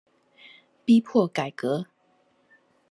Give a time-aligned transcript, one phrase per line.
[0.83, 1.85] 逼迫改革